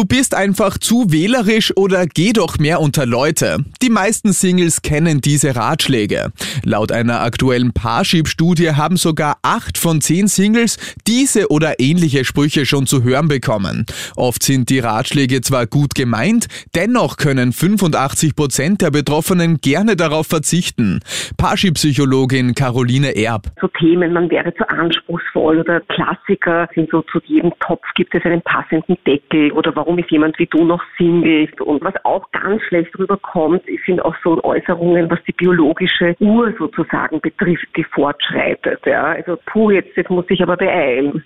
Du 0.00 0.06
bist 0.06 0.34
einfach 0.34 0.78
zu 0.78 1.12
wählerisch 1.12 1.76
oder 1.76 2.06
geh 2.06 2.32
doch 2.32 2.58
mehr 2.58 2.80
unter 2.80 3.04
Leute. 3.04 3.58
Die 3.82 3.90
meisten 3.90 4.32
Singles 4.32 4.80
kennen 4.80 5.20
diese 5.20 5.54
Ratschläge. 5.54 6.32
Laut 6.64 6.90
einer 6.90 7.20
aktuellen 7.20 7.74
Parship-Studie 7.74 8.70
haben 8.70 8.96
sogar 8.96 9.36
acht 9.42 9.76
von 9.76 10.00
zehn 10.00 10.26
Singles 10.26 10.78
diese 11.06 11.50
oder 11.50 11.80
ähnliche 11.80 12.24
Sprüche 12.24 12.64
schon 12.64 12.86
zu 12.86 13.02
hören 13.02 13.28
bekommen. 13.28 13.84
Oft 14.16 14.42
sind 14.42 14.70
die 14.70 14.78
Ratschläge 14.78 15.42
zwar 15.42 15.66
gut 15.66 15.94
gemeint, 15.94 16.46
dennoch 16.74 17.18
können 17.18 17.52
85 17.52 18.34
Prozent 18.34 18.80
der 18.80 18.90
Betroffenen 18.90 19.60
gerne 19.60 19.96
darauf 19.96 20.26
verzichten. 20.26 21.00
Parship-Psychologin 21.36 22.54
Caroline 22.54 23.14
Erb. 23.16 23.48
So 23.60 23.68
Themen, 23.68 24.14
man 24.14 24.30
wäre 24.30 24.54
zu 24.54 24.66
anspruchsvoll 24.66 25.60
oder 25.60 25.80
Klassiker 25.80 26.70
sind 26.74 26.88
so 26.90 27.02
zu 27.02 27.20
jedem 27.26 27.52
Topf 27.60 27.84
gibt 27.96 28.14
es 28.14 28.24
einen 28.24 28.40
passenden 28.40 28.96
Deckel 29.06 29.52
oder 29.52 29.76
warum 29.76 29.89
ist 29.98 30.10
jemand 30.10 30.38
wie 30.38 30.46
du 30.46 30.64
noch 30.64 30.82
Single? 30.96 31.48
Und 31.60 31.82
was 31.82 31.94
auch 32.04 32.30
ganz 32.32 32.62
schlecht 32.62 32.96
rüberkommt, 32.98 33.62
sind 33.86 34.00
auch 34.04 34.14
so 34.22 34.42
Äußerungen, 34.42 35.10
was 35.10 35.22
die 35.24 35.32
biologische 35.32 36.16
Uhr 36.20 36.52
sozusagen 36.58 37.20
betrifft, 37.20 37.68
die 37.76 37.84
fortschreitet. 37.84 38.80
Ja, 38.86 39.04
also 39.04 39.38
puh, 39.46 39.70
jetzt, 39.70 39.96
jetzt 39.96 40.10
muss 40.10 40.26
ich 40.28 40.42
aber 40.42 40.56
beeilen. 40.56 41.24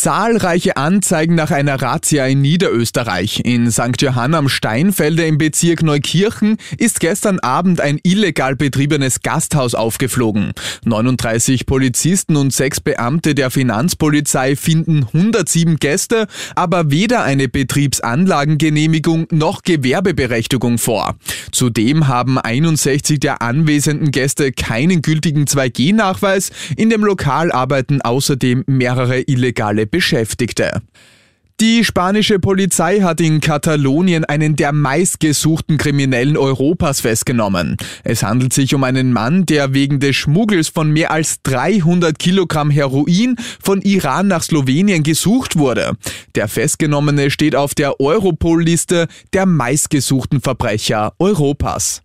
Zahlreiche 0.00 0.78
Anzeigen 0.78 1.34
nach 1.34 1.50
einer 1.50 1.82
Razzia 1.82 2.24
in 2.24 2.40
Niederösterreich. 2.40 3.42
In 3.44 3.70
St. 3.70 4.00
Johann 4.00 4.32
am 4.32 4.48
Steinfelde 4.48 5.26
im 5.26 5.36
Bezirk 5.36 5.82
Neukirchen 5.82 6.56
ist 6.78 7.00
gestern 7.00 7.38
Abend 7.40 7.82
ein 7.82 8.00
illegal 8.02 8.56
betriebenes 8.56 9.20
Gasthaus 9.20 9.74
aufgeflogen. 9.74 10.52
39 10.86 11.66
Polizisten 11.66 12.36
und 12.36 12.50
sechs 12.54 12.80
Beamte 12.80 13.34
der 13.34 13.50
Finanzpolizei 13.50 14.56
finden 14.56 15.04
107 15.12 15.76
Gäste, 15.76 16.28
aber 16.54 16.90
weder 16.90 17.22
eine 17.22 17.48
Betriebsanlagengenehmigung 17.48 19.26
noch 19.30 19.60
Gewerbeberechtigung 19.64 20.78
vor. 20.78 21.16
Zudem 21.52 22.08
haben 22.08 22.38
61 22.38 23.20
der 23.20 23.42
anwesenden 23.42 24.12
Gäste 24.12 24.50
keinen 24.52 25.02
gültigen 25.02 25.44
2G-Nachweis. 25.44 26.52
In 26.78 26.88
dem 26.88 27.04
Lokal 27.04 27.52
arbeiten 27.52 28.00
außerdem 28.00 28.64
mehrere 28.66 29.20
illegale 29.20 29.89
Beschäftigte. 29.90 30.82
Die 31.60 31.84
spanische 31.84 32.38
Polizei 32.38 33.00
hat 33.00 33.20
in 33.20 33.40
Katalonien 33.40 34.24
einen 34.24 34.56
der 34.56 34.72
meistgesuchten 34.72 35.76
Kriminellen 35.76 36.38
Europas 36.38 37.02
festgenommen. 37.02 37.76
Es 38.02 38.22
handelt 38.22 38.54
sich 38.54 38.74
um 38.74 38.82
einen 38.82 39.12
Mann, 39.12 39.44
der 39.44 39.74
wegen 39.74 40.00
des 40.00 40.16
Schmuggels 40.16 40.70
von 40.70 40.90
mehr 40.90 41.10
als 41.10 41.42
300 41.42 42.18
Kilogramm 42.18 42.70
Heroin 42.70 43.36
von 43.62 43.82
Iran 43.82 44.28
nach 44.28 44.42
Slowenien 44.42 45.02
gesucht 45.02 45.58
wurde. 45.58 45.98
Der 46.34 46.48
Festgenommene 46.48 47.30
steht 47.30 47.54
auf 47.54 47.74
der 47.74 48.00
Europol-Liste 48.00 49.06
der 49.34 49.44
meistgesuchten 49.44 50.40
Verbrecher 50.40 51.12
Europas. 51.18 52.00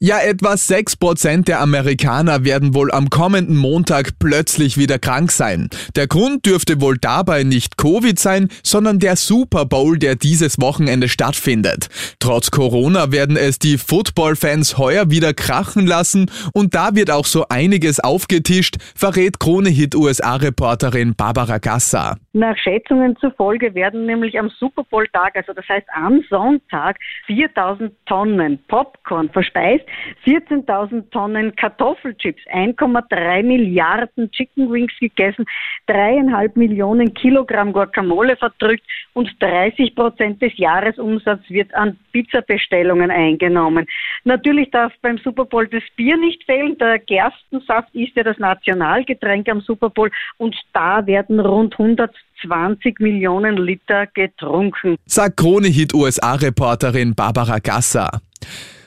Ja, 0.00 0.18
etwa 0.20 0.54
6% 0.54 1.44
der 1.44 1.60
Amerikaner 1.60 2.44
werden 2.44 2.74
wohl 2.74 2.90
am 2.90 3.10
kommenden 3.10 3.56
Montag 3.56 4.18
plötzlich 4.18 4.76
wieder 4.76 4.98
krank 4.98 5.30
sein. 5.30 5.70
Der 5.94 6.08
Grund 6.08 6.46
dürfte 6.46 6.80
wohl 6.80 6.98
dabei 6.98 7.44
nicht 7.44 7.78
Covid 7.78 8.18
sein, 8.18 8.48
sondern 8.64 8.98
der 8.98 9.14
Super 9.14 9.64
Bowl, 9.64 9.96
der 9.98 10.16
dieses 10.16 10.60
Wochenende 10.60 11.08
stattfindet. 11.08 11.88
Trotz 12.18 12.50
Corona 12.50 13.12
werden 13.12 13.36
es 13.36 13.60
die 13.60 13.78
Football-Fans 13.78 14.78
heuer 14.78 15.10
wieder 15.10 15.32
krachen 15.32 15.86
lassen 15.86 16.28
und 16.52 16.74
da 16.74 16.96
wird 16.96 17.10
auch 17.10 17.26
so 17.26 17.46
einiges 17.48 18.00
aufgetischt, 18.00 18.76
verrät 18.96 19.38
Krone-Hit 19.38 19.94
USA-Reporterin 19.94 21.14
Barbara 21.14 21.58
Gassa. 21.58 22.16
Nach 22.32 22.58
Schätzungen 22.58 23.16
zufolge 23.18 23.74
werden 23.74 24.06
nämlich 24.06 24.36
am 24.40 24.50
Super 24.58 24.82
Bowl-Tag, 24.82 25.36
also 25.36 25.52
das 25.52 25.68
heißt 25.68 25.86
am 25.94 26.20
Sonntag, 26.28 26.98
4000 27.26 27.92
Tonnen 28.06 28.58
Popcorn 28.66 29.30
verspeist, 29.30 29.83
14.000 30.24 31.10
Tonnen 31.10 31.54
Kartoffelchips, 31.56 32.42
1,3 32.52 33.42
Milliarden 33.42 34.30
Chicken 34.30 34.70
Wings 34.70 34.92
gegessen, 35.00 35.44
dreieinhalb 35.86 36.56
Millionen 36.56 37.12
Kilogramm 37.14 37.72
Guacamole 37.72 38.36
verdrückt 38.36 38.84
und 39.14 39.30
30 39.40 39.94
Prozent 39.94 40.42
des 40.42 40.56
Jahresumsatzes 40.56 41.48
wird 41.50 41.74
an 41.74 41.98
Pizzabestellungen 42.12 43.10
eingenommen. 43.10 43.86
Natürlich 44.24 44.70
darf 44.70 44.92
beim 45.02 45.18
Super 45.18 45.44
Bowl 45.44 45.66
das 45.68 45.82
Bier 45.96 46.16
nicht 46.16 46.44
fehlen. 46.44 46.76
Der 46.78 46.98
Gerstensaft 46.98 47.94
ist 47.94 48.16
ja 48.16 48.22
das 48.22 48.38
Nationalgetränk 48.38 49.48
am 49.48 49.60
Super 49.60 49.90
Bowl 49.90 50.10
und 50.38 50.56
da 50.72 51.06
werden 51.06 51.40
rund 51.40 51.74
100 51.78 52.14
20 52.46 53.00
Millionen 53.00 53.56
Liter 53.56 54.06
getrunken. 54.06 54.96
Sagt 55.06 55.36
Krone-Hit 55.36 55.94
USA-Reporterin 55.94 57.14
Barbara 57.14 57.58
Gasser. 57.58 58.20